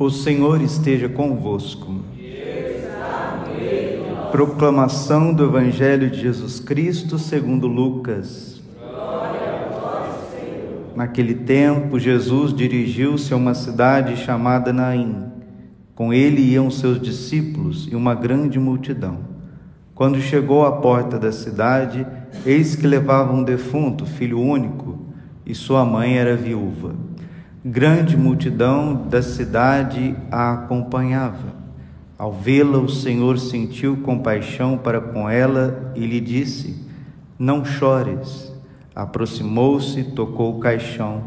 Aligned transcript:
O 0.00 0.10
Senhor 0.10 0.62
esteja 0.62 1.08
convosco. 1.08 1.92
Proclamação 4.30 5.34
do 5.34 5.42
Evangelho 5.46 6.08
de 6.08 6.20
Jesus 6.20 6.60
Cristo 6.60 7.18
segundo 7.18 7.66
Lucas. 7.66 8.62
Naquele 10.94 11.34
tempo, 11.34 11.98
Jesus 11.98 12.54
dirigiu-se 12.54 13.34
a 13.34 13.36
uma 13.36 13.54
cidade 13.54 14.16
chamada 14.16 14.72
Naim. 14.72 15.32
Com 15.96 16.14
ele 16.14 16.42
iam 16.42 16.70
seus 16.70 17.02
discípulos 17.02 17.88
e 17.90 17.96
uma 17.96 18.14
grande 18.14 18.56
multidão. 18.56 19.18
Quando 19.96 20.20
chegou 20.20 20.64
à 20.64 20.70
porta 20.76 21.18
da 21.18 21.32
cidade, 21.32 22.06
eis 22.46 22.76
que 22.76 22.86
levava 22.86 23.32
um 23.32 23.42
defunto, 23.42 24.06
filho 24.06 24.40
único, 24.40 24.96
e 25.44 25.56
sua 25.56 25.84
mãe 25.84 26.16
era 26.16 26.36
viúva. 26.36 27.07
Grande 27.64 28.16
multidão 28.16 29.08
da 29.08 29.20
cidade 29.20 30.14
a 30.30 30.52
acompanhava. 30.52 31.56
Ao 32.16 32.32
vê-la, 32.32 32.78
o 32.78 32.88
Senhor 32.88 33.36
sentiu 33.36 33.96
compaixão 33.96 34.78
para 34.78 35.00
com 35.00 35.28
ela 35.28 35.92
e 35.96 36.06
lhe 36.06 36.20
disse: 36.20 36.86
Não 37.36 37.64
chores. 37.64 38.52
Aproximou-se, 38.94 40.04
tocou 40.04 40.56
o 40.56 40.60
caixão 40.60 41.24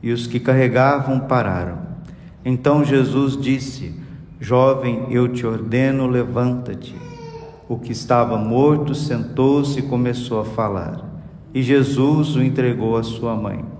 e 0.00 0.12
os 0.12 0.28
que 0.28 0.38
carregavam 0.38 1.18
pararam. 1.18 1.78
Então 2.44 2.84
Jesus 2.84 3.36
disse: 3.36 3.92
Jovem, 4.40 5.08
eu 5.10 5.26
te 5.26 5.44
ordeno, 5.44 6.06
levanta-te. 6.06 6.94
O 7.68 7.76
que 7.76 7.90
estava 7.90 8.38
morto 8.38 8.94
sentou-se 8.94 9.80
e 9.80 9.82
começou 9.82 10.40
a 10.40 10.44
falar. 10.44 11.04
E 11.52 11.60
Jesus 11.60 12.36
o 12.36 12.42
entregou 12.42 12.96
à 12.96 13.02
sua 13.02 13.34
mãe. 13.34 13.71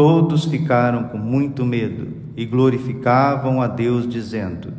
Todos 0.00 0.46
ficaram 0.46 1.04
com 1.08 1.18
muito 1.18 1.62
medo 1.62 2.08
e 2.34 2.46
glorificavam 2.46 3.60
a 3.60 3.66
Deus, 3.66 4.08
dizendo: 4.08 4.72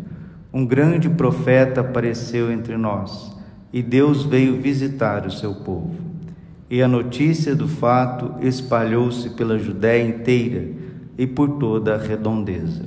Um 0.52 0.66
grande 0.66 1.07
profeta 1.07 1.81
apareceu 1.81 2.52
entre 2.52 2.75
nós, 2.75 3.31
e 3.72 3.83
Deus 3.83 4.23
veio 4.23 4.59
visitar 4.59 5.27
o 5.27 5.31
seu 5.31 5.53
povo. 5.53 5.94
E 6.67 6.81
a 6.81 6.88
notícia 6.88 7.55
do 7.55 7.67
fato 7.67 8.33
espalhou-se 8.44 9.30
pela 9.36 9.59
Judéia 9.59 10.08
inteira 10.08 10.69
e 11.16 11.27
por 11.27 11.49
toda 11.59 11.94
a 11.94 11.99
redondeza. 11.99 12.81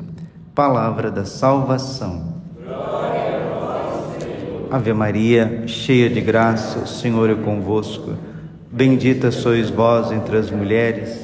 Palavra 0.57 1.13
da 1.13 1.25
salvação. 1.25 2.35
Glória 2.67 3.37
a 3.37 3.61
vós, 3.61 4.25
Senhor. 4.25 4.69
Ave 4.73 4.93
Maria, 4.93 5.63
cheia 5.69 6.11
de 6.11 6.21
graça, 6.21 6.81
o 6.81 6.89
Senhor 6.89 7.31
é 7.31 7.37
convosco. 7.37 8.15
Bendita 8.73 9.31
sois 9.31 9.71
vós 9.71 10.11
entre 10.11 10.37
as 10.37 10.51
mulheres 10.51 11.24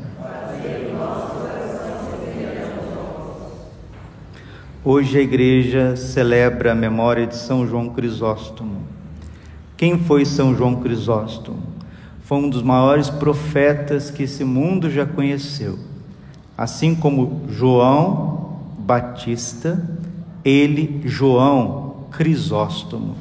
Hoje 4.83 5.19
a 5.19 5.21
igreja 5.21 5.95
celebra 5.95 6.71
a 6.71 6.75
memória 6.75 7.27
de 7.27 7.35
São 7.35 7.67
João 7.67 7.89
Crisóstomo. 7.89 8.77
Quem 9.77 9.99
foi 9.99 10.25
São 10.25 10.55
João 10.55 10.77
Crisóstomo? 10.77 11.61
Foi 12.23 12.39
um 12.39 12.49
dos 12.49 12.63
maiores 12.63 13.07
profetas 13.07 14.09
que 14.09 14.23
esse 14.23 14.43
mundo 14.43 14.89
já 14.89 15.05
conheceu. 15.05 15.77
Assim 16.57 16.95
como 16.95 17.43
João 17.47 18.57
Batista, 18.79 19.87
ele, 20.43 20.99
João 21.05 22.07
Crisóstomo. 22.09 23.15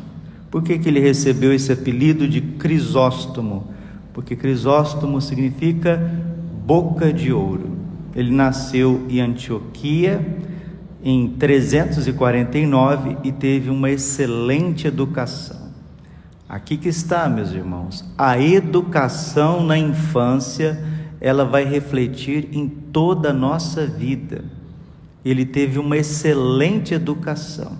Por 0.51 0.63
que, 0.63 0.79
que 0.79 0.89
ele 0.89 1.01
recebeu 1.01 1.53
esse 1.53 1.71
apelido 1.71 2.27
de 2.27 2.41
Crisóstomo? 2.41 3.67
Porque 4.15 4.35
Crisóstomo 4.35 5.21
significa 5.21 6.11
boca 6.65 7.13
de 7.13 7.31
ouro. 7.31 7.77
Ele 8.17 8.33
nasceu 8.33 9.05
em 9.11 9.21
Antioquia 9.21 10.40
em 11.03 11.29
349 11.29 13.17
e 13.25 13.33
teve 13.33 13.71
uma 13.71 13.91
excelente 13.91 14.87
educação. 14.87 15.71
Aqui 16.49 16.77
que 16.77 16.89
está, 16.89 17.29
meus 17.29 17.53
irmãos, 17.53 18.05
a 18.19 18.39
educação 18.39 19.65
na 19.65 19.79
infância, 19.79 20.83
ela 21.21 21.45
vai 21.45 21.65
refletir 21.65 22.49
em 22.53 22.69
toda 22.69 23.31
a 23.31 23.33
nossa 23.33 23.87
vida. 23.87 24.45
Ele 25.25 25.45
teve 25.45 25.79
uma 25.79 25.97
excelente 25.97 26.93
educação. 26.93 27.79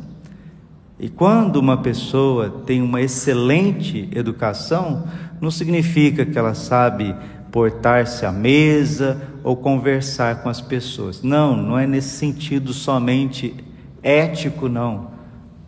E 0.99 1.09
quando 1.09 1.57
uma 1.57 1.79
pessoa 1.79 2.63
tem 2.65 2.81
uma 2.83 3.01
excelente 3.01 4.09
educação, 4.13 5.05
não 5.41 5.51
significa 5.51 6.25
que 6.25 6.39
ela 6.39 6.55
sabe 6.55 7.15
portar-se 7.51 8.25
à 8.25 8.31
mesa 8.31 9.30
ou 9.43 9.57
conversar 9.57 10.43
com 10.43 10.49
as 10.49 10.61
pessoas. 10.61 11.23
Não, 11.23 11.57
não 11.57 11.79
é 11.79 11.87
nesse 11.87 12.17
sentido 12.17 12.73
somente 12.73 13.55
ético, 14.03 14.69
não. 14.69 15.11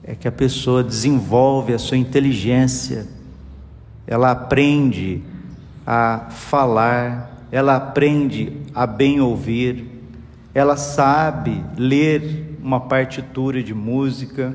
É 0.03 0.15
que 0.15 0.27
a 0.27 0.33
pessoa 0.33 0.83
desenvolve 0.83 1.72
a 1.72 1.78
sua 1.78 1.97
inteligência, 1.97 3.06
ela 4.06 4.33
aprende 4.33 5.22
a 5.87 6.27
falar, 6.31 7.47
ela 7.53 7.77
aprende 7.77 8.56
a 8.75 8.87
bem 8.87 9.21
ouvir, 9.21 9.87
ela 10.54 10.77
sabe 10.77 11.65
ler 11.77 12.59
uma 12.62 12.81
partitura 12.81 13.62
de 13.62 13.72
música, 13.72 14.54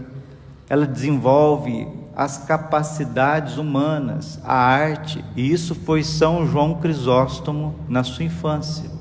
ela 0.69 0.85
desenvolve 0.85 1.87
as 2.15 2.39
capacidades 2.39 3.57
humanas, 3.57 4.39
a 4.43 4.55
arte, 4.55 5.23
e 5.35 5.51
isso 5.51 5.75
foi 5.75 6.03
São 6.03 6.47
João 6.47 6.75
Crisóstomo 6.75 7.75
na 7.87 8.03
sua 8.03 8.25
infância. 8.25 8.96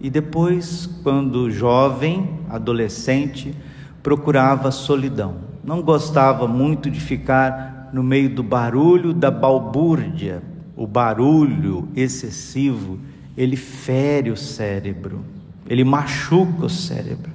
E 0.00 0.08
depois, 0.08 0.88
quando 1.02 1.50
jovem, 1.50 2.40
adolescente, 2.48 3.54
procurava 4.02 4.70
solidão. 4.70 5.36
Não 5.64 5.82
gostava 5.82 6.46
muito 6.46 6.90
de 6.90 7.00
ficar 7.00 7.90
no 7.92 8.02
meio 8.02 8.32
do 8.32 8.42
barulho 8.42 9.12
da 9.12 9.30
balbúrdia. 9.30 10.42
O 10.76 10.86
barulho 10.86 11.88
excessivo, 11.96 12.98
ele 13.36 13.56
fere 13.56 14.30
o 14.30 14.36
cérebro, 14.36 15.24
ele 15.68 15.82
machuca 15.82 16.66
o 16.66 16.70
cérebro. 16.70 17.32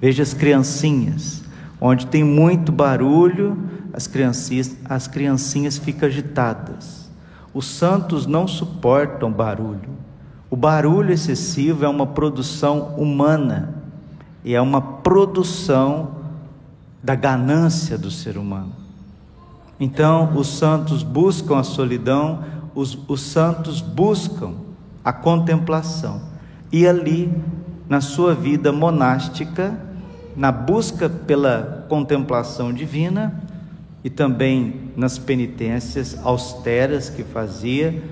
Veja 0.00 0.22
as 0.22 0.34
criancinhas, 0.34 1.42
onde 1.80 2.06
tem 2.06 2.22
muito 2.22 2.70
barulho, 2.70 3.58
as 3.92 4.06
criancinhas, 4.06 4.76
as 4.84 5.06
criancinhas 5.08 5.78
ficam 5.78 6.06
agitadas. 6.06 7.10
Os 7.54 7.64
santos 7.64 8.26
não 8.26 8.46
suportam 8.46 9.32
barulho. 9.32 10.05
O 10.48 10.56
barulho 10.56 11.12
excessivo 11.12 11.84
é 11.84 11.88
uma 11.88 12.06
produção 12.06 12.94
humana 12.96 13.74
e 14.44 14.54
é 14.54 14.60
uma 14.60 14.80
produção 14.80 16.10
da 17.02 17.14
ganância 17.14 17.98
do 17.98 18.10
ser 18.10 18.36
humano. 18.36 18.72
Então, 19.78 20.34
os 20.36 20.46
santos 20.46 21.02
buscam 21.02 21.58
a 21.58 21.62
solidão, 21.62 22.44
os, 22.74 22.96
os 23.08 23.20
santos 23.20 23.80
buscam 23.80 24.54
a 25.04 25.12
contemplação. 25.12 26.20
E 26.72 26.86
ali, 26.86 27.32
na 27.88 28.00
sua 28.00 28.34
vida 28.34 28.72
monástica, 28.72 29.78
na 30.36 30.52
busca 30.52 31.08
pela 31.08 31.84
contemplação 31.88 32.72
divina 32.72 33.42
e 34.04 34.10
também 34.10 34.90
nas 34.96 35.18
penitências 35.18 36.16
austeras 36.24 37.10
que 37.10 37.24
fazia, 37.24 38.02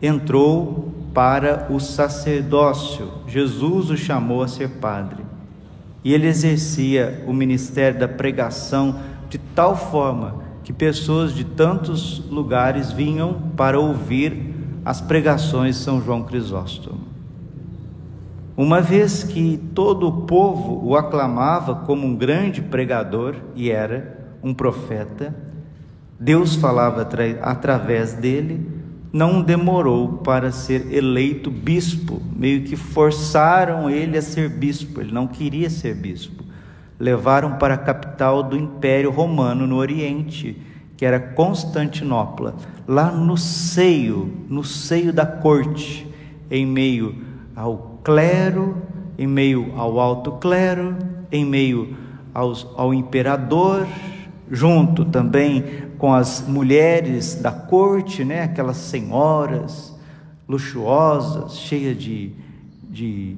entrou 0.00 0.92
para 1.14 1.68
o 1.70 1.78
sacerdócio. 1.78 3.08
Jesus 3.26 3.88
o 3.88 3.96
chamou 3.96 4.42
a 4.42 4.48
ser 4.48 4.68
padre. 4.68 5.24
E 6.02 6.12
ele 6.12 6.26
exercia 6.26 7.24
o 7.26 7.32
ministério 7.32 7.98
da 7.98 8.08
pregação 8.08 9.00
de 9.30 9.38
tal 9.38 9.76
forma 9.76 10.42
que 10.64 10.72
pessoas 10.72 11.32
de 11.32 11.44
tantos 11.44 12.22
lugares 12.28 12.90
vinham 12.90 13.34
para 13.56 13.78
ouvir 13.78 14.54
as 14.84 15.00
pregações 15.00 15.76
de 15.76 15.82
São 15.82 16.02
João 16.02 16.24
Crisóstomo. 16.24 17.00
Uma 18.56 18.80
vez 18.80 19.24
que 19.24 19.56
todo 19.74 20.06
o 20.06 20.22
povo 20.22 20.86
o 20.86 20.96
aclamava 20.96 21.74
como 21.74 22.06
um 22.06 22.14
grande 22.14 22.62
pregador, 22.62 23.36
e 23.54 23.70
era 23.70 24.36
um 24.42 24.54
profeta, 24.54 25.34
Deus 26.20 26.54
falava 26.54 27.08
através 27.42 28.14
dele, 28.14 28.73
não 29.14 29.40
demorou 29.40 30.08
para 30.08 30.50
ser 30.50 30.92
eleito 30.92 31.48
bispo, 31.48 32.20
meio 32.34 32.64
que 32.64 32.74
forçaram 32.74 33.88
ele 33.88 34.18
a 34.18 34.22
ser 34.22 34.48
bispo, 34.48 35.00
ele 35.00 35.12
não 35.12 35.28
queria 35.28 35.70
ser 35.70 35.94
bispo. 35.94 36.42
Levaram 36.98 37.52
para 37.52 37.74
a 37.74 37.78
capital 37.78 38.42
do 38.42 38.56
Império 38.56 39.12
Romano 39.12 39.68
no 39.68 39.76
Oriente, 39.76 40.60
que 40.96 41.06
era 41.06 41.20
Constantinopla, 41.20 42.56
lá 42.88 43.12
no 43.12 43.36
seio, 43.36 44.34
no 44.48 44.64
seio 44.64 45.12
da 45.12 45.24
corte, 45.24 46.04
em 46.50 46.66
meio 46.66 47.14
ao 47.54 48.00
clero, 48.02 48.82
em 49.16 49.28
meio 49.28 49.74
ao 49.76 50.00
alto 50.00 50.32
clero, 50.32 50.96
em 51.30 51.44
meio 51.44 51.96
aos, 52.34 52.66
ao 52.76 52.92
imperador, 52.92 53.86
junto 54.50 55.04
também 55.04 55.64
com 55.98 56.12
as 56.12 56.46
mulheres 56.46 57.36
da 57.36 57.52
corte, 57.52 58.24
né, 58.24 58.42
aquelas 58.42 58.76
senhoras 58.76 59.94
luxuosas, 60.48 61.56
cheias 61.56 61.96
de, 61.96 62.32
de 62.90 63.36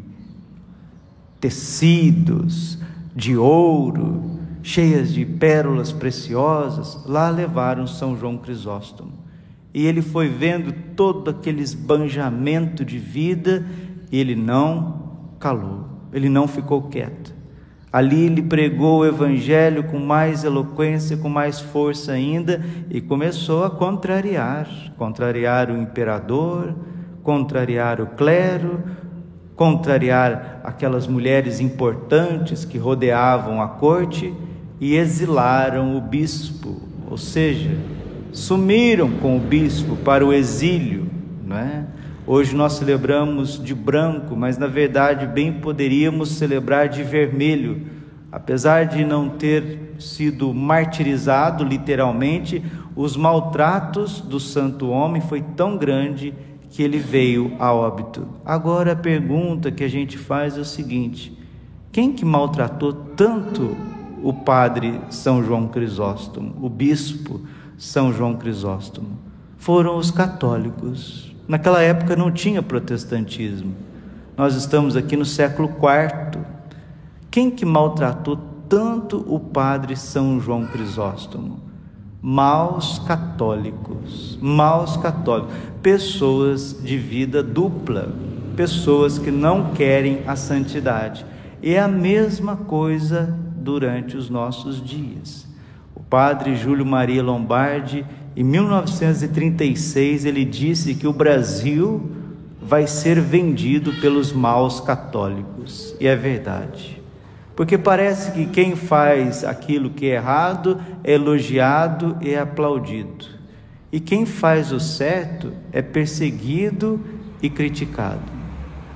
tecidos, 1.41 2.79
de 3.15 3.37
ouro, 3.37 4.39
cheias 4.63 5.15
de 5.15 5.25
pérolas 5.25 5.93
preciosas, 5.93 7.05
lá 7.07 7.31
levaram 7.31 7.87
São 7.87 8.19
João 8.19 8.37
Crisóstomo. 8.37 9.13
E 9.73 9.87
ele 9.87 10.03
foi 10.03 10.29
vendo 10.29 10.73
todo 10.97 11.31
aquele 11.31 11.63
esbanjamento 11.63 12.85
de 12.85 12.99
vida 12.99 13.65
e 14.11 14.19
ele 14.19 14.35
não 14.35 15.13
calou, 15.39 15.85
ele 16.13 16.29
não 16.29 16.49
ficou 16.49 16.83
quieto. 16.83 17.36
Ali 17.97 18.27
ele 18.27 18.43
pregou 18.43 18.99
o 18.99 19.07
evangelho 19.07 19.85
com 19.85 19.99
mais 19.99 20.45
eloquência, 20.45 21.17
com 21.17 21.31
mais 21.31 21.61
força 21.61 22.13
ainda 22.13 22.63
e 22.91 23.01
começou 23.01 23.65
a 23.65 23.71
contrariar, 23.71 24.69
contrariar 24.99 25.71
o 25.71 25.81
imperador, 25.81 26.75
contrariar 27.23 27.99
o 28.03 28.09
clero, 28.09 28.83
contrariar 29.55 30.61
aquelas 30.63 31.07
mulheres 31.07 31.59
importantes 31.59 32.67
que 32.67 32.77
rodeavam 32.77 33.63
a 33.63 33.69
corte 33.69 34.31
e 34.79 34.95
exilaram 34.95 35.97
o 35.97 36.01
bispo, 36.03 36.79
ou 37.11 37.17
seja, 37.17 37.79
sumiram 38.31 39.11
com 39.11 39.39
o 39.39 39.41
bispo 39.41 39.97
para 39.97 40.23
o 40.23 40.35
exílio, 40.35 41.07
não 41.43 41.57
é? 41.57 41.87
Hoje 42.29 42.57
nós 42.57 42.73
celebramos 42.73 43.63
de 43.63 43.73
branco, 43.73 44.35
mas 44.35 44.59
na 44.59 44.67
verdade 44.67 45.27
bem 45.29 45.53
poderíamos 45.53 46.31
celebrar 46.31 46.89
de 46.89 47.05
vermelho. 47.05 47.87
Apesar 48.33 48.85
de 48.85 49.05
não 49.05 49.29
ter 49.29 49.95
sido 50.01 50.53
martirizado 50.53 51.63
literalmente, 51.63 52.61
os 52.97 53.17
maltratos 53.17 54.21
do 54.21 54.41
santo 54.41 54.89
homem 54.89 55.23
foi 55.23 55.41
tão 55.41 55.77
grande 55.77 56.35
que 56.69 56.83
ele 56.83 56.99
veio 56.99 57.53
a 57.61 57.73
óbito. 57.73 58.27
Agora 58.45 58.93
a 58.93 58.97
pergunta 58.97 59.71
que 59.71 59.85
a 59.85 59.89
gente 59.89 60.19
faz 60.19 60.59
é 60.59 60.61
o 60.61 60.65
seguinte: 60.65 61.39
quem 61.93 62.13
que 62.13 62.25
maltratou 62.25 62.93
tanto 62.93 63.77
o 64.21 64.33
padre 64.33 65.01
São 65.11 65.45
João 65.45 65.69
Crisóstomo, 65.69 66.57
o 66.61 66.69
bispo 66.69 67.43
São 67.79 68.13
João 68.13 68.35
Crisóstomo? 68.35 69.17
Foram 69.57 69.97
os 69.97 70.11
católicos. 70.11 71.36
Naquela 71.49 71.81
época 71.81 72.17
não 72.17 72.31
tinha 72.31 72.63
protestantismo. 72.63 73.75
Nós 74.37 74.55
estamos 74.55 74.97
aqui 74.97 75.17
no 75.17 75.25
século 75.25 75.69
IV. 75.69 76.43
Quem 77.31 77.51
que 77.51 77.65
maltratou 77.65 78.37
tanto 78.69 79.25
o 79.33 79.39
padre 79.39 79.97
São 79.97 80.41
João 80.41 80.67
Crisóstomo? 80.67 81.61
Maus 82.21 82.99
católicos, 83.01 84.37
maus 84.43 84.97
católicos, 84.97 85.55
pessoas 85.81 86.77
de 86.83 86.99
vida 86.99 87.43
dupla, 87.43 88.13
pessoas 88.57 89.19
que 89.19 89.31
não 89.31 89.73
querem 89.73 90.23
a 90.27 90.35
santidade. 90.35 91.25
É 91.63 91.79
a 91.79 91.87
mesma 91.87 92.57
coisa 92.57 93.39
durante 93.57 94.17
os 94.17 94.29
nossos 94.29 94.83
dias. 94.83 95.47
O 95.95 96.03
padre 96.03 96.57
Júlio 96.57 96.85
Maria 96.85 97.23
Lombardi, 97.23 98.05
em 98.37 98.45
1936, 98.45 100.27
ele 100.27 100.45
disse 100.45 100.95
que 100.95 101.07
o 101.07 101.13
Brasil 101.13 102.11
vai 102.61 102.87
ser 102.87 103.19
vendido 103.19 103.95
pelos 103.95 104.31
maus 104.31 104.79
católicos. 104.79 105.97
E 105.99 106.07
é 106.07 106.15
verdade. 106.15 107.01
Porque 107.55 107.79
parece 107.79 108.33
que 108.33 108.45
quem 108.45 108.77
faz 108.77 109.43
aquilo 109.43 109.89
que 109.89 110.05
é 110.11 110.17
errado 110.17 110.79
é 111.03 111.15
elogiado 111.15 112.19
e 112.21 112.35
é 112.35 112.39
aplaudido. 112.39 113.25
E 113.91 113.99
quem 113.99 114.27
faz 114.27 114.71
o 114.71 114.79
certo 114.79 115.53
é 115.73 115.81
perseguido 115.81 117.01
e 117.41 117.49
criticado. 117.49 118.21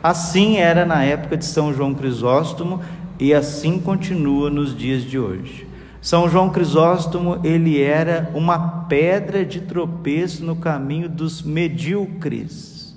Assim 0.02 0.58
era 0.58 0.84
na 0.84 1.02
época 1.02 1.38
de 1.38 1.46
São 1.46 1.72
João 1.72 1.94
Crisóstomo 1.94 2.82
e 3.18 3.32
assim 3.32 3.78
continua 3.78 4.50
nos 4.50 4.76
dias 4.76 5.02
de 5.02 5.18
hoje. 5.18 5.69
São 6.02 6.28
João 6.28 6.48
Crisóstomo, 6.48 7.40
ele 7.44 7.80
era 7.80 8.30
uma 8.34 8.86
pedra 8.88 9.44
de 9.44 9.60
tropeço 9.60 10.44
no 10.44 10.56
caminho 10.56 11.08
dos 11.08 11.42
medíocres. 11.42 12.96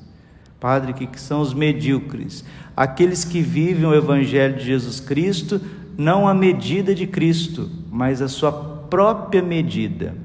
Padre, 0.60 0.92
o 0.92 0.96
que 0.96 1.20
são 1.20 1.42
os 1.42 1.54
medíocres? 1.54 2.46
Aqueles 2.76 3.26
que 3.26 3.42
vivem 3.42 3.86
o 3.86 3.94
evangelho 3.94 4.56
de 4.56 4.64
Jesus 4.66 5.02
Cristo 5.02 5.60
não 5.98 6.28
a 6.28 6.34
medida 6.34 6.96
de 6.96 7.06
Cristo, 7.06 7.70
mas 7.92 8.22
a 8.22 8.28
sua 8.28 8.52
própria 8.52 9.42
medida. 9.42 10.16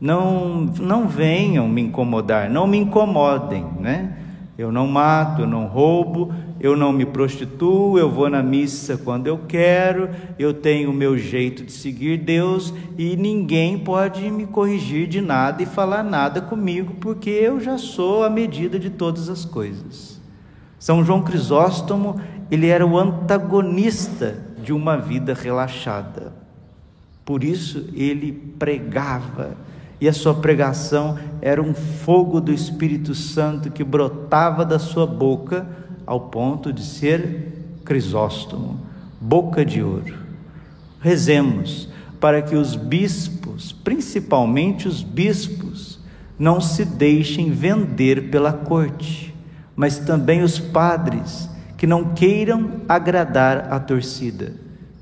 Não, 0.00 0.60
não 0.80 1.06
venham 1.06 1.68
me 1.68 1.82
incomodar, 1.82 2.48
não 2.48 2.66
me 2.66 2.78
incomodem, 2.78 3.66
né? 3.80 4.16
Eu 4.56 4.72
não 4.72 4.86
mato, 4.86 5.42
eu 5.42 5.46
não 5.46 5.66
roubo, 5.66 6.32
eu 6.60 6.76
não 6.76 6.92
me 6.92 7.06
prostituo, 7.06 7.98
eu 7.98 8.10
vou 8.10 8.28
na 8.28 8.42
missa 8.42 8.96
quando 8.96 9.26
eu 9.26 9.38
quero, 9.46 10.10
eu 10.38 10.52
tenho 10.52 10.90
o 10.90 10.94
meu 10.94 11.16
jeito 11.16 11.64
de 11.64 11.72
seguir 11.72 12.18
Deus 12.18 12.74
e 12.96 13.16
ninguém 13.16 13.78
pode 13.78 14.28
me 14.30 14.46
corrigir 14.46 15.06
de 15.06 15.20
nada 15.20 15.62
e 15.62 15.66
falar 15.66 16.02
nada 16.02 16.40
comigo, 16.40 16.94
porque 17.00 17.30
eu 17.30 17.60
já 17.60 17.78
sou 17.78 18.24
a 18.24 18.30
medida 18.30 18.78
de 18.78 18.90
todas 18.90 19.28
as 19.28 19.44
coisas. 19.44 20.20
São 20.78 21.04
João 21.04 21.22
Crisóstomo, 21.22 22.20
ele 22.50 22.66
era 22.66 22.86
o 22.86 22.98
antagonista 22.98 24.36
de 24.62 24.72
uma 24.72 24.96
vida 24.96 25.34
relaxada. 25.34 26.32
Por 27.24 27.44
isso 27.44 27.90
ele 27.94 28.32
pregava 28.58 29.56
e 30.00 30.08
a 30.08 30.12
sua 30.12 30.34
pregação 30.34 31.18
era 31.42 31.60
um 31.60 31.74
fogo 31.74 32.40
do 32.40 32.52
Espírito 32.52 33.14
Santo 33.14 33.70
que 33.70 33.84
brotava 33.84 34.64
da 34.64 34.78
sua 34.78 35.06
boca 35.06 35.66
ao 36.08 36.20
ponto 36.20 36.72
de 36.72 36.82
ser 36.82 37.80
Crisóstomo, 37.84 38.80
boca 39.20 39.62
de 39.62 39.82
ouro. 39.82 40.14
Rezemos 41.00 41.86
para 42.18 42.40
que 42.40 42.56
os 42.56 42.74
bispos, 42.74 43.72
principalmente 43.72 44.88
os 44.88 45.02
bispos, 45.02 46.00
não 46.38 46.62
se 46.62 46.86
deixem 46.86 47.50
vender 47.50 48.30
pela 48.30 48.54
corte, 48.54 49.34
mas 49.76 49.98
também 49.98 50.42
os 50.42 50.58
padres 50.58 51.50
que 51.76 51.86
não 51.86 52.14
queiram 52.14 52.80
agradar 52.88 53.70
a 53.70 53.78
torcida, 53.78 54.54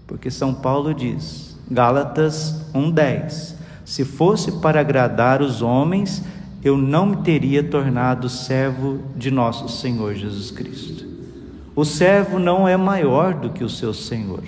porque 0.09 0.29
São 0.29 0.53
Paulo 0.53 0.93
diz, 0.93 1.57
Gálatas 1.71 2.65
1:10, 2.75 3.55
se 3.85 4.05
fosse 4.05 4.51
para 4.61 4.81
agradar 4.81 5.41
os 5.41 5.63
homens, 5.63 6.21
eu 6.67 6.77
não 6.77 7.07
me 7.07 7.17
teria 7.19 7.63
tornado 7.63 8.29
servo 8.29 8.99
de 9.15 9.31
nosso 9.31 9.69
Senhor 9.69 10.17
Jesus 10.17 10.51
Cristo. 10.51 11.07
O 11.77 11.85
servo 11.85 12.41
não 12.41 12.67
é 12.67 12.77
maior 12.77 13.35
do 13.35 13.51
que 13.51 13.63
o 13.63 13.69
seu 13.69 13.95
Senhor. 13.95 14.43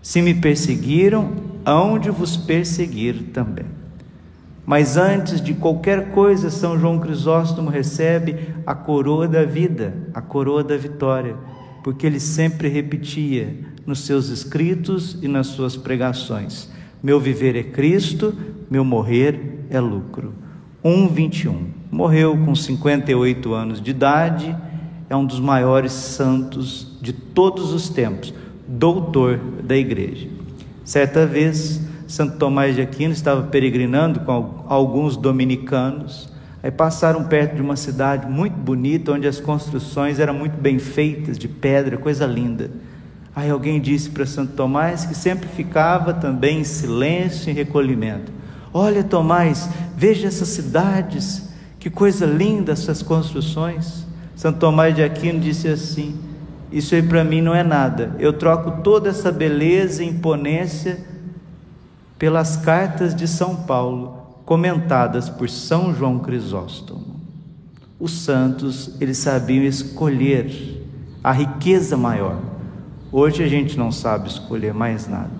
Se 0.00 0.22
me 0.22 0.34
perseguiram, 0.34 1.32
hão 1.64 1.98
de 1.98 2.10
vos 2.10 2.36
perseguir 2.36 3.30
também. 3.32 3.66
Mas 4.64 4.96
antes 4.96 5.40
de 5.40 5.52
qualquer 5.52 6.12
coisa, 6.12 6.48
São 6.48 6.78
João 6.78 7.00
Crisóstomo 7.00 7.70
recebe 7.70 8.36
a 8.64 8.76
coroa 8.76 9.26
da 9.26 9.42
vida, 9.42 9.92
a 10.14 10.20
coroa 10.20 10.62
da 10.62 10.76
vitória, 10.76 11.34
porque 11.82 12.06
ele 12.06 12.20
sempre 12.20 12.68
repetia 12.68 13.52
nos 13.84 14.06
seus 14.06 14.28
escritos 14.28 15.18
e 15.20 15.26
nas 15.26 15.48
suas 15.48 15.76
pregações: 15.76 16.70
Meu 17.02 17.18
viver 17.18 17.56
é 17.56 17.64
Cristo, 17.64 18.32
meu 18.70 18.84
morrer 18.84 19.66
é 19.68 19.80
lucro. 19.80 20.41
1:21. 20.84 21.66
Morreu 21.90 22.36
com 22.44 22.54
58 22.54 23.54
anos 23.54 23.80
de 23.80 23.90
idade, 23.90 24.56
é 25.08 25.14
um 25.14 25.24
dos 25.24 25.38
maiores 25.38 25.92
santos 25.92 26.98
de 27.00 27.12
todos 27.12 27.72
os 27.72 27.88
tempos, 27.88 28.34
doutor 28.66 29.38
da 29.62 29.76
igreja. 29.76 30.26
Certa 30.84 31.26
vez, 31.26 31.80
Santo 32.08 32.36
Tomás 32.36 32.74
de 32.74 32.82
Aquino 32.82 33.12
estava 33.12 33.42
peregrinando 33.44 34.20
com 34.20 34.64
alguns 34.66 35.16
dominicanos, 35.16 36.28
aí 36.62 36.70
passaram 36.70 37.24
perto 37.24 37.56
de 37.56 37.62
uma 37.62 37.76
cidade 37.76 38.26
muito 38.28 38.56
bonita, 38.56 39.12
onde 39.12 39.28
as 39.28 39.38
construções 39.38 40.18
eram 40.18 40.34
muito 40.34 40.60
bem 40.60 40.78
feitas, 40.78 41.38
de 41.38 41.46
pedra, 41.46 41.96
coisa 41.96 42.26
linda. 42.26 42.70
Aí 43.34 43.48
alguém 43.48 43.80
disse 43.80 44.10
para 44.10 44.26
Santo 44.26 44.52
Tomás 44.54 45.06
que 45.06 45.14
sempre 45.14 45.48
ficava 45.48 46.12
também 46.12 46.60
em 46.60 46.64
silêncio 46.64 47.50
e 47.50 47.52
recolhimento. 47.52 48.32
Olha, 48.74 49.04
Tomás, 49.04 49.68
veja 49.96 50.28
essas 50.28 50.48
cidades, 50.48 51.50
que 51.78 51.90
coisa 51.90 52.24
linda 52.24 52.72
essas 52.72 53.02
construções. 53.02 54.06
Santo 54.34 54.58
Tomás 54.58 54.94
de 54.94 55.02
Aquino 55.02 55.40
disse 55.40 55.68
assim: 55.68 56.18
Isso 56.70 56.94
aí 56.94 57.02
para 57.02 57.22
mim 57.22 57.42
não 57.42 57.54
é 57.54 57.62
nada. 57.62 58.16
Eu 58.18 58.32
troco 58.32 58.82
toda 58.82 59.10
essa 59.10 59.30
beleza 59.30 60.02
e 60.02 60.08
imponência 60.08 61.04
pelas 62.18 62.56
cartas 62.56 63.14
de 63.14 63.28
São 63.28 63.56
Paulo, 63.56 64.38
comentadas 64.46 65.28
por 65.28 65.50
São 65.50 65.94
João 65.94 66.18
Crisóstomo. 66.20 67.20
Os 68.00 68.12
santos, 68.22 68.96
eles 69.00 69.18
sabiam 69.18 69.64
escolher 69.64 70.82
a 71.22 71.30
riqueza 71.30 71.96
maior. 71.96 72.38
Hoje 73.10 73.44
a 73.44 73.48
gente 73.48 73.76
não 73.76 73.92
sabe 73.92 74.28
escolher 74.28 74.72
mais 74.72 75.06
nada. 75.06 75.30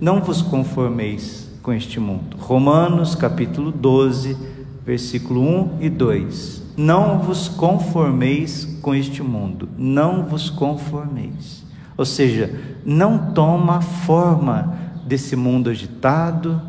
Não 0.00 0.22
vos 0.22 0.40
conformeis 0.40 1.41
com 1.62 1.72
este 1.72 2.00
mundo. 2.00 2.36
Romanos 2.38 3.14
capítulo 3.14 3.70
12, 3.70 4.36
versículo 4.84 5.40
1 5.40 5.78
e 5.80 5.88
2. 5.88 6.62
Não 6.76 7.20
vos 7.20 7.48
conformeis 7.48 8.78
com 8.82 8.94
este 8.94 9.22
mundo. 9.22 9.68
Não 9.78 10.24
vos 10.24 10.50
conformeis. 10.50 11.64
Ou 11.96 12.04
seja, 12.04 12.52
não 12.84 13.32
toma 13.32 13.80
forma 13.80 14.76
desse 15.06 15.36
mundo 15.36 15.70
agitado, 15.70 16.60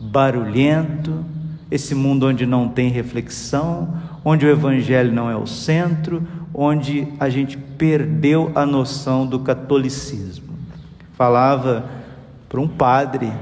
barulhento, 0.00 1.24
esse 1.70 1.94
mundo 1.94 2.26
onde 2.26 2.44
não 2.44 2.68
tem 2.68 2.88
reflexão, 2.88 3.94
onde 4.24 4.44
o 4.46 4.50
evangelho 4.50 5.12
não 5.12 5.30
é 5.30 5.36
o 5.36 5.46
centro, 5.46 6.26
onde 6.52 7.06
a 7.20 7.28
gente 7.28 7.56
perdeu 7.56 8.50
a 8.54 8.66
noção 8.66 9.26
do 9.26 9.40
catolicismo. 9.40 10.54
Falava 11.16 11.84
para 12.48 12.60
um 12.60 12.68
padre 12.68 13.32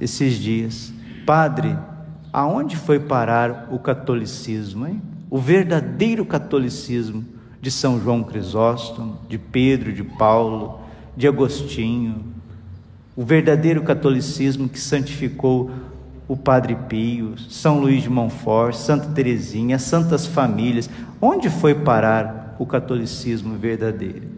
esses 0.00 0.34
dias: 0.34 0.92
Padre, 1.26 1.76
aonde 2.32 2.76
foi 2.76 2.98
parar 2.98 3.68
o 3.70 3.78
catolicismo, 3.78 4.86
hein? 4.86 5.02
O 5.30 5.38
verdadeiro 5.38 6.24
catolicismo 6.24 7.24
de 7.60 7.70
São 7.70 8.00
João 8.00 8.22
Crisóstomo, 8.22 9.18
de 9.28 9.36
Pedro, 9.36 9.92
de 9.92 10.02
Paulo, 10.02 10.80
de 11.16 11.26
Agostinho, 11.26 12.24
o 13.16 13.24
verdadeiro 13.24 13.82
catolicismo 13.82 14.68
que 14.68 14.78
santificou 14.78 15.70
o 16.28 16.36
Padre 16.36 16.76
Pio, 16.88 17.36
São 17.48 17.80
Luís 17.80 18.02
de 18.02 18.10
Montfort, 18.10 18.76
Santa 18.76 19.08
Teresinha, 19.08 19.76
as 19.76 19.82
santas 19.82 20.26
famílias. 20.26 20.88
Onde 21.20 21.50
foi 21.50 21.74
parar 21.74 22.54
o 22.58 22.66
catolicismo 22.66 23.56
verdadeiro? 23.56 24.28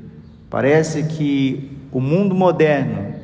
Parece 0.48 1.02
que 1.02 1.70
o 1.92 2.00
mundo 2.00 2.34
moderno 2.34 3.19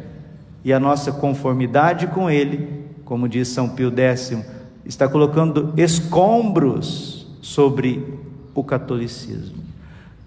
e 0.66 0.72
a 0.72 0.80
nossa 0.80 1.12
conformidade 1.12 2.08
com 2.08 2.28
ele, 2.28 2.88
como 3.04 3.28
diz 3.28 3.46
São 3.46 3.68
Pio 3.68 3.96
X, 3.96 4.36
está 4.84 5.06
colocando 5.06 5.72
escombros 5.76 7.24
sobre 7.40 8.18
o 8.52 8.64
catolicismo. 8.64 9.62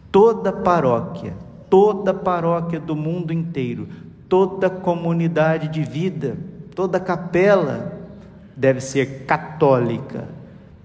Toda 0.09 0.53
paróquia, 0.53 1.33
toda 1.69 2.13
paróquia 2.13 2.79
do 2.79 2.95
mundo 2.95 3.33
inteiro, 3.33 3.89
toda 4.29 4.69
comunidade 4.69 5.67
de 5.67 5.83
vida, 5.83 6.37
toda 6.73 7.01
capela 7.01 7.99
deve 8.55 8.79
ser 8.79 9.25
católica. 9.25 10.23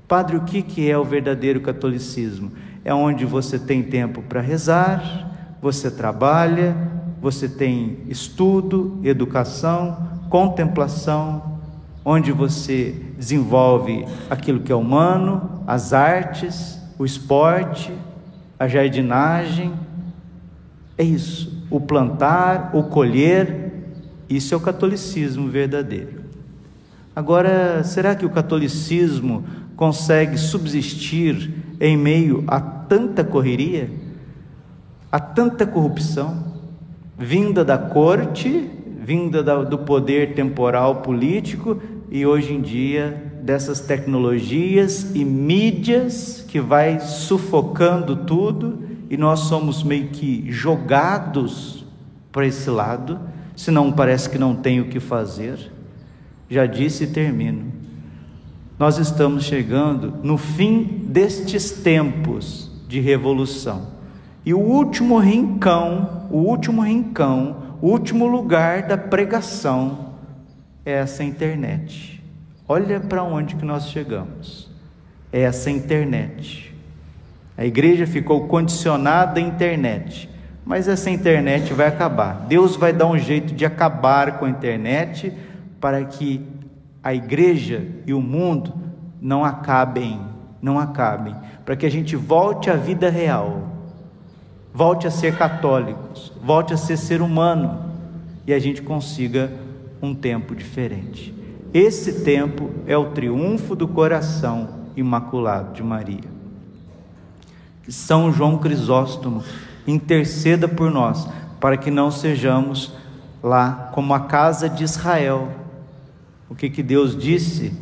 Padre, 0.08 0.36
o 0.36 0.40
que, 0.40 0.62
que 0.62 0.90
é 0.90 0.98
o 0.98 1.04
verdadeiro 1.04 1.60
catolicismo? 1.60 2.50
É 2.84 2.92
onde 2.92 3.24
você 3.24 3.56
tem 3.56 3.84
tempo 3.84 4.20
para 4.20 4.40
rezar, 4.40 5.56
você 5.62 5.92
trabalha, 5.92 6.93
você 7.24 7.48
tem 7.48 8.00
estudo, 8.06 9.00
educação, 9.02 9.96
contemplação, 10.28 11.58
onde 12.04 12.30
você 12.30 12.94
desenvolve 13.16 14.04
aquilo 14.28 14.60
que 14.60 14.70
é 14.70 14.74
humano, 14.74 15.62
as 15.66 15.94
artes, 15.94 16.78
o 16.98 17.04
esporte, 17.06 17.90
a 18.58 18.68
jardinagem. 18.68 19.72
É 20.98 21.02
isso, 21.02 21.64
o 21.70 21.80
plantar, 21.80 22.72
o 22.74 22.82
colher, 22.82 23.72
isso 24.28 24.52
é 24.52 24.56
o 24.58 24.60
catolicismo 24.60 25.48
verdadeiro. 25.48 26.24
Agora, 27.16 27.82
será 27.84 28.14
que 28.14 28.26
o 28.26 28.30
catolicismo 28.30 29.44
consegue 29.76 30.36
subsistir 30.36 31.54
em 31.80 31.96
meio 31.96 32.44
a 32.46 32.60
tanta 32.60 33.24
correria, 33.24 33.90
a 35.10 35.18
tanta 35.18 35.66
corrupção, 35.66 36.53
vinda 37.18 37.64
da 37.64 37.78
corte, 37.78 38.70
vinda 39.00 39.42
do 39.64 39.78
poder 39.78 40.34
temporal 40.34 40.96
político 40.96 41.80
e 42.10 42.24
hoje 42.24 42.54
em 42.54 42.60
dia 42.60 43.32
dessas 43.42 43.80
tecnologias 43.80 45.14
e 45.14 45.24
mídias 45.24 46.44
que 46.48 46.60
vai 46.60 47.00
sufocando 47.00 48.16
tudo 48.16 48.82
e 49.10 49.16
nós 49.16 49.40
somos 49.40 49.82
meio 49.82 50.08
que 50.08 50.50
jogados 50.50 51.84
para 52.32 52.46
esse 52.46 52.68
lado, 52.70 53.20
senão 53.54 53.92
parece 53.92 54.28
que 54.30 54.38
não 54.38 54.56
tem 54.56 54.80
o 54.80 54.88
que 54.88 54.98
fazer 54.98 55.74
já 56.48 56.66
disse 56.66 57.04
e 57.04 57.06
termino. 57.08 57.72
Nós 58.78 58.98
estamos 58.98 59.44
chegando 59.44 60.14
no 60.22 60.36
fim 60.36 60.84
destes 61.06 61.70
tempos 61.70 62.70
de 62.88 63.00
revolução. 63.00 63.93
E 64.46 64.52
o 64.52 64.58
último 64.58 65.18
rincão, 65.18 66.28
o 66.30 66.38
último 66.38 66.82
rincão, 66.82 67.76
o 67.80 67.88
último 67.88 68.26
lugar 68.26 68.82
da 68.82 68.98
pregação 68.98 70.14
é 70.84 70.92
essa 70.92 71.24
internet. 71.24 72.22
Olha 72.68 73.00
para 73.00 73.22
onde 73.22 73.56
que 73.56 73.64
nós 73.64 73.88
chegamos. 73.88 74.70
É 75.32 75.40
essa 75.40 75.70
internet. 75.70 76.74
A 77.56 77.64
igreja 77.64 78.06
ficou 78.06 78.46
condicionada 78.46 79.38
à 79.38 79.42
internet, 79.42 80.28
mas 80.64 80.88
essa 80.88 81.10
internet 81.10 81.72
vai 81.72 81.86
acabar. 81.86 82.46
Deus 82.48 82.76
vai 82.76 82.92
dar 82.92 83.06
um 83.06 83.18
jeito 83.18 83.54
de 83.54 83.64
acabar 83.64 84.38
com 84.38 84.44
a 84.44 84.50
internet 84.50 85.32
para 85.80 86.04
que 86.04 86.44
a 87.02 87.14
igreja 87.14 87.86
e 88.06 88.12
o 88.12 88.20
mundo 88.20 88.74
não 89.20 89.44
acabem, 89.44 90.20
não 90.60 90.78
acabem, 90.78 91.34
para 91.64 91.76
que 91.76 91.86
a 91.86 91.90
gente 91.90 92.16
volte 92.16 92.70
à 92.70 92.74
vida 92.74 93.08
real, 93.10 93.73
volte 94.74 95.06
a 95.06 95.10
ser 95.10 95.38
católicos, 95.38 96.32
volte 96.42 96.74
a 96.74 96.76
ser 96.76 96.96
ser 96.96 97.22
humano 97.22 97.92
e 98.46 98.52
a 98.52 98.58
gente 98.58 98.82
consiga 98.82 99.50
um 100.02 100.14
tempo 100.14 100.54
diferente. 100.54 101.32
Esse 101.72 102.24
tempo 102.24 102.70
é 102.86 102.96
o 102.96 103.12
triunfo 103.12 103.76
do 103.76 103.88
coração 103.88 104.68
imaculado 104.96 105.72
de 105.72 105.82
Maria. 105.82 106.34
Que 107.84 107.92
São 107.92 108.32
João 108.32 108.58
Crisóstomo 108.58 109.42
interceda 109.86 110.66
por 110.66 110.90
nós, 110.90 111.28
para 111.60 111.76
que 111.76 111.90
não 111.90 112.10
sejamos 112.10 112.92
lá 113.42 113.90
como 113.94 114.12
a 114.12 114.20
casa 114.20 114.68
de 114.68 114.82
Israel 114.82 115.64
o 116.48 116.54
que, 116.54 116.70
que 116.70 116.82
Deus 116.84 117.16
disse 117.16 117.72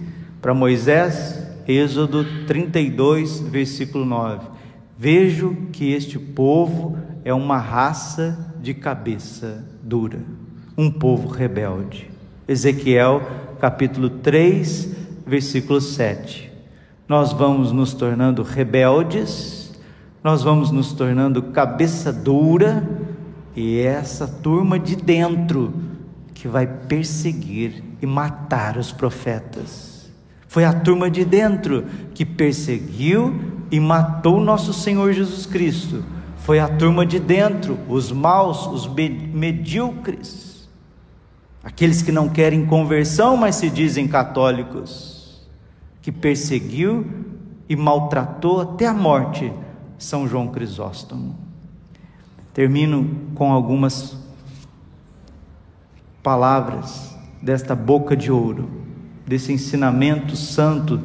para 0.41 0.55
Moisés? 0.55 1.41
Êxodo 1.69 2.25
32, 2.47 3.41
versículo 3.41 4.05
9: 4.05 4.47
Vejo 5.05 5.57
que 5.73 5.91
este 5.91 6.17
povo 6.17 6.97
é 7.25 7.35
uma 7.35 7.59
raça 7.59 8.55
de 8.63 8.73
cabeça 8.73 9.65
dura, 9.83 10.21
um 10.79 10.89
povo 10.89 11.27
rebelde. 11.27 12.09
Ezequiel 12.47 13.21
capítulo 13.59 14.09
3, 14.09 14.95
versículo 15.27 15.81
7. 15.81 16.53
Nós 17.09 17.33
vamos 17.33 17.73
nos 17.73 17.93
tornando 17.93 18.45
rebeldes, 18.45 19.77
nós 20.23 20.45
vamos 20.45 20.71
nos 20.71 20.93
tornando 20.93 21.43
cabeça 21.51 22.13
dura, 22.13 22.89
e 23.57 23.81
essa 23.81 24.29
turma 24.29 24.79
de 24.79 24.95
dentro 24.95 25.75
que 26.33 26.47
vai 26.47 26.65
perseguir 26.69 27.83
e 28.01 28.07
matar 28.07 28.77
os 28.77 28.93
profetas. 28.93 30.13
Foi 30.47 30.65
a 30.65 30.73
turma 30.73 31.11
de 31.11 31.25
dentro 31.25 31.87
que 32.15 32.25
perseguiu 32.25 33.52
e 33.73 33.81
matou 33.81 34.39
nosso 34.39 34.75
Senhor 34.75 35.15
Jesus 35.15 35.47
Cristo. 35.47 36.05
Foi 36.37 36.61
a 36.61 36.69
turma 36.69 37.07
de 37.07 37.19
dentro, 37.19 37.79
os 37.89 38.13
maus, 38.13 38.67
os 38.67 38.87
medíocres, 38.87 40.69
aqueles 41.65 42.03
que 42.03 42.13
não 42.13 42.29
querem 42.29 42.67
conversão, 42.67 43.35
mas 43.35 43.57
se 43.57 43.71
dizem 43.71 44.07
católicos, 44.07 45.49
que 46.03 46.13
perseguiu 46.13 47.07
e 47.67 47.75
maltratou 47.75 48.61
até 48.61 48.87
a 48.87 48.93
morte 48.93 49.51
São 49.97 50.29
João 50.29 50.49
Crisóstomo. 50.49 51.35
Termino 52.53 53.09
com 53.35 53.51
algumas 53.51 54.19
palavras 56.23 57.17
desta 57.41 57.75
boca 57.75 58.15
de 58.15 58.31
ouro, 58.31 58.69
desse 59.27 59.51
ensinamento 59.51 60.37
santo 60.37 61.01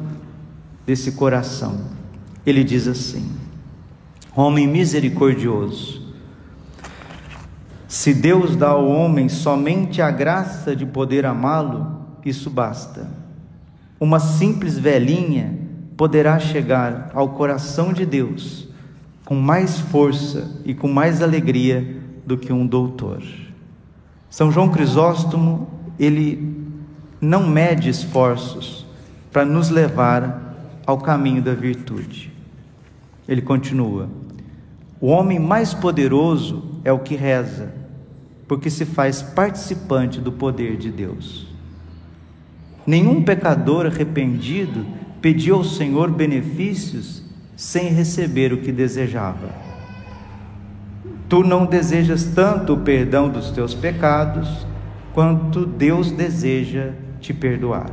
desse 0.84 1.12
coração. 1.12 1.97
Ele 2.48 2.64
diz 2.64 2.88
assim: 2.88 3.30
Homem 4.34 4.66
misericordioso, 4.66 6.00
se 7.86 8.14
Deus 8.14 8.56
dá 8.56 8.68
ao 8.68 8.88
homem 8.88 9.28
somente 9.28 10.00
a 10.00 10.10
graça 10.10 10.74
de 10.74 10.86
poder 10.86 11.26
amá-lo, 11.26 12.06
isso 12.24 12.48
basta. 12.48 13.06
Uma 14.00 14.18
simples 14.18 14.78
velhinha 14.78 15.58
poderá 15.94 16.38
chegar 16.38 17.10
ao 17.12 17.28
coração 17.30 17.92
de 17.92 18.06
Deus 18.06 18.66
com 19.26 19.34
mais 19.34 19.78
força 19.78 20.50
e 20.64 20.72
com 20.72 20.88
mais 20.88 21.20
alegria 21.20 22.00
do 22.24 22.38
que 22.38 22.50
um 22.50 22.66
doutor. 22.66 23.22
São 24.30 24.50
João 24.50 24.70
Crisóstomo, 24.70 25.68
ele 25.98 26.66
não 27.20 27.46
mede 27.46 27.90
esforços, 27.90 28.86
para 29.30 29.44
nos 29.44 29.68
levar 29.68 30.80
ao 30.86 30.96
caminho 30.96 31.42
da 31.42 31.52
virtude. 31.52 32.37
Ele 33.28 33.42
continua: 33.42 34.08
O 35.00 35.08
homem 35.08 35.38
mais 35.38 35.74
poderoso 35.74 36.80
é 36.82 36.90
o 36.90 36.98
que 36.98 37.14
reza, 37.14 37.74
porque 38.48 38.70
se 38.70 38.86
faz 38.86 39.20
participante 39.20 40.20
do 40.20 40.32
poder 40.32 40.78
de 40.78 40.90
Deus. 40.90 41.46
Nenhum 42.86 43.22
pecador 43.22 43.84
arrependido 43.84 44.86
pediu 45.20 45.56
ao 45.56 45.64
Senhor 45.64 46.10
benefícios 46.10 47.22
sem 47.54 47.88
receber 47.88 48.52
o 48.52 48.62
que 48.62 48.72
desejava. 48.72 49.50
Tu 51.28 51.44
não 51.44 51.66
desejas 51.66 52.24
tanto 52.24 52.72
o 52.72 52.78
perdão 52.78 53.28
dos 53.28 53.50
teus 53.50 53.74
pecados, 53.74 54.66
quanto 55.12 55.66
Deus 55.66 56.10
deseja 56.10 56.92
te 57.20 57.34
perdoar. 57.34 57.90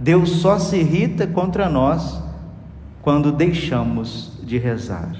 Deus 0.00 0.30
só 0.30 0.58
se 0.58 0.78
irrita 0.78 1.26
contra 1.26 1.68
nós 1.68 2.21
quando 3.02 3.32
deixamos 3.32 4.32
de 4.44 4.56
rezar. 4.56 5.12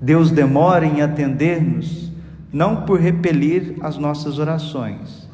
Deus 0.00 0.30
demora 0.30 0.84
em 0.84 1.00
atender-nos, 1.00 2.12
não 2.52 2.82
por 2.82 3.00
repelir 3.00 3.76
as 3.80 3.96
nossas 3.96 4.38
orações, 4.38 5.28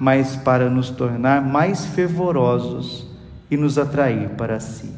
mas 0.00 0.34
para 0.34 0.68
nos 0.70 0.90
tornar 0.90 1.42
mais 1.42 1.86
fervorosos 1.86 3.06
e 3.50 3.56
nos 3.56 3.78
atrair 3.78 4.30
para 4.30 4.58
si. 4.58 4.90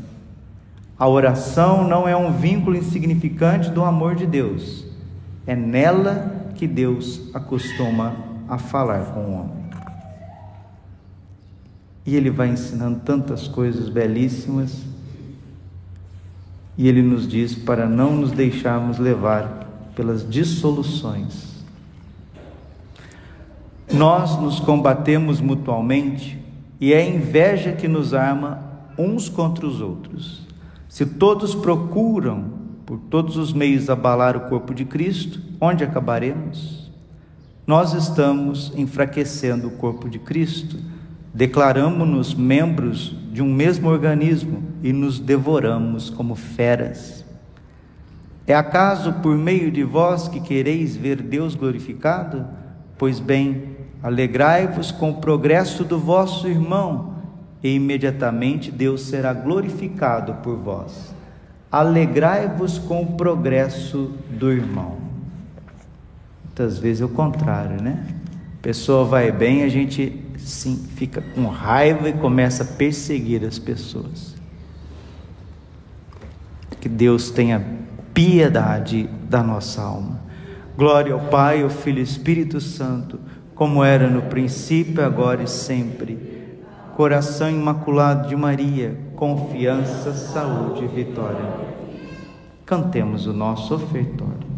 A 0.97 1.09
oração 1.09 1.87
não 1.87 2.09
é 2.09 2.17
um 2.17 2.33
vínculo 2.33 2.77
insignificante 2.77 3.71
do 3.71 3.83
amor 3.83 4.15
de 4.15 4.27
Deus, 4.27 4.87
é 5.47 5.57
nela 5.57 6.33
que 6.55 6.67
Deus 6.67 7.31
acostuma 7.35 8.15
a 8.49 8.59
falar 8.59 9.07
com 9.07 9.21
o 9.21 9.33
homem. 9.33 9.64
E 12.07 12.17
ele 12.17 12.31
vai 12.31 12.49
ensinando 12.49 13.01
tantas 13.01 13.49
coisas 13.49 13.89
belíssimas, 13.89 14.83
e 16.77 16.89
ele 16.89 17.03
nos 17.03 17.27
diz 17.27 17.55
para 17.55 17.89
não 17.89 18.17
nos 18.17 18.33
deixarmos 18.33 18.99
levar 18.99 19.91
pelas 19.95 20.29
dissoluções 20.29 21.55
nós 23.95 24.41
nos 24.41 24.59
combatemos 24.59 25.41
mutualmente 25.41 26.39
e 26.81 26.93
é 26.93 26.99
a 26.99 27.09
inveja 27.09 27.73
que 27.73 27.87
nos 27.87 28.13
arma 28.13 28.61
uns 28.99 29.29
contra 29.29 29.67
os 29.67 29.81
outros. 29.81 30.47
Se 30.89 31.07
todos 31.07 31.55
procuram 31.55 32.53
por 32.85 32.99
todos 32.99 33.37
os 33.37 33.53
meios 33.53 33.89
abalar 33.89 34.37
o 34.37 34.49
corpo 34.49 34.75
de 34.75 34.85
Cristo, 34.85 35.41
onde 35.61 35.85
acabaremos? 35.85 36.91
Nós 37.67 37.95
estamos 37.95 38.73
enfraquecendo 38.77 39.69
o 39.69 39.73
corpo 39.73 40.09
de 40.09 40.19
Cristo, 40.19 40.77
declaramos-nos 41.35 42.33
membros 42.33 43.17
de 43.33 43.43
um 43.43 43.53
mesmo 43.53 43.89
organismo 43.89 44.63
e 44.83 44.93
nos 44.93 45.19
devoramos 45.19 46.09
como 46.09 46.35
feras. 46.35 47.25
É 48.47 48.55
acaso 48.55 49.15
por 49.15 49.37
meio 49.37 49.71
de 49.71 49.83
vós 49.83 50.29
que 50.29 50.41
quereis 50.41 50.97
ver 50.97 51.21
Deus 51.21 51.55
glorificado? 51.55 52.47
Pois 52.97 53.19
bem, 53.19 53.75
Alegrai-vos 54.05 54.93
com 54.93 55.13
o 55.13 55.15
progresso 55.15 55.83
do 55.83 55.99
vosso 55.99 56.47
irmão, 56.47 57.15
e 57.63 57.75
imediatamente 57.75 58.71
Deus 58.71 59.01
será 59.01 59.33
glorificado 59.33 60.35
por 60.43 60.59
vós. 60.59 61.15
Alegrai-vos 61.73 62.79
com 62.79 63.01
o 63.01 63.17
progresso 63.17 64.13
do 64.29 64.53
irmão. 64.53 64.99
Muitas 66.45 66.77
vezes 66.77 67.01
é 67.01 67.07
o 67.07 67.09
contrário, 67.09 67.83
né? 67.83 68.07
A 68.59 68.63
pessoa 68.63 69.07
vai 69.07 69.33
bem, 69.33 69.63
a 69.63 69.71
gente 69.71 70.23
sim 70.45 70.77
fica 70.97 71.23
com 71.35 71.47
raiva 71.47 72.09
e 72.09 72.13
começa 72.13 72.63
a 72.63 72.67
perseguir 72.67 73.45
as 73.45 73.59
pessoas. 73.59 74.35
Que 76.81 76.89
Deus 76.89 77.31
tenha 77.31 77.65
piedade 78.13 79.09
da 79.29 79.43
nossa 79.43 79.83
alma. 79.83 80.21
Glória 80.77 81.15
ao 81.15 81.21
Pai, 81.21 81.63
ao 81.63 81.71
Filho 81.71 82.01
e 82.01 82.03
Espírito 82.03 82.61
Santo 82.61 83.19
como 83.55 83.85
era 83.85 84.09
no 84.09 84.23
princípio, 84.23 85.05
agora 85.05 85.43
e 85.43 85.47
sempre. 85.47 86.35
Coração 86.97 87.49
imaculado 87.51 88.29
de 88.29 88.37
Maria, 88.37 88.99
confiança, 89.17 90.13
saúde 90.13 90.85
e 90.85 90.89
vitória. 90.89 91.45
Cantemos 92.67 93.27
o 93.27 93.33
nosso 93.33 93.75
ofertório. 93.75 94.54